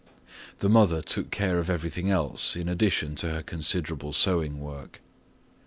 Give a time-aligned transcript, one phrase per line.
[0.57, 4.99] The mother took care of everything else in addition to her considerable sewing work.